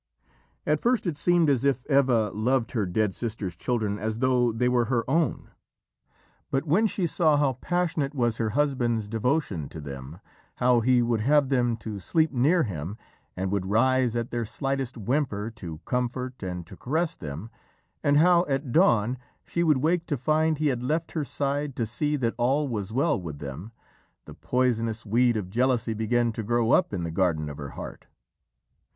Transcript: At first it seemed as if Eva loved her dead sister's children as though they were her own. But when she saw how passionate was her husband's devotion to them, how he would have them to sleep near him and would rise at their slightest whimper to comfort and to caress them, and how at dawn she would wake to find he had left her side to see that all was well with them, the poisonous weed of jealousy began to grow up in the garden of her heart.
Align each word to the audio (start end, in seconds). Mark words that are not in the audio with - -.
At 0.65 0.79
first 0.79 1.05
it 1.05 1.15
seemed 1.15 1.47
as 1.47 1.63
if 1.63 1.85
Eva 1.87 2.31
loved 2.33 2.71
her 2.71 2.87
dead 2.87 3.13
sister's 3.13 3.55
children 3.55 3.99
as 3.99 4.17
though 4.17 4.51
they 4.51 4.67
were 4.67 4.85
her 4.85 5.07
own. 5.07 5.51
But 6.49 6.65
when 6.65 6.87
she 6.87 7.05
saw 7.05 7.37
how 7.37 7.59
passionate 7.61 8.15
was 8.15 8.37
her 8.37 8.49
husband's 8.57 9.07
devotion 9.07 9.69
to 9.69 9.79
them, 9.79 10.19
how 10.55 10.79
he 10.79 11.03
would 11.03 11.21
have 11.21 11.49
them 11.49 11.77
to 11.85 11.99
sleep 11.99 12.31
near 12.31 12.63
him 12.63 12.97
and 13.37 13.51
would 13.51 13.67
rise 13.67 14.15
at 14.15 14.31
their 14.31 14.43
slightest 14.43 14.97
whimper 14.97 15.51
to 15.57 15.81
comfort 15.85 16.41
and 16.41 16.65
to 16.65 16.75
caress 16.75 17.15
them, 17.15 17.51
and 18.03 18.17
how 18.17 18.43
at 18.49 18.71
dawn 18.71 19.19
she 19.45 19.61
would 19.61 19.77
wake 19.83 20.07
to 20.07 20.17
find 20.17 20.57
he 20.57 20.69
had 20.69 20.81
left 20.81 21.11
her 21.11 21.23
side 21.23 21.75
to 21.75 21.85
see 21.85 22.15
that 22.15 22.33
all 22.39 22.67
was 22.67 22.91
well 22.91 23.21
with 23.21 23.37
them, 23.37 23.71
the 24.25 24.33
poisonous 24.33 25.05
weed 25.05 25.37
of 25.37 25.51
jealousy 25.51 25.93
began 25.93 26.31
to 26.31 26.41
grow 26.41 26.71
up 26.71 26.91
in 26.91 27.03
the 27.03 27.11
garden 27.11 27.49
of 27.51 27.57
her 27.57 27.69
heart. 27.77 28.07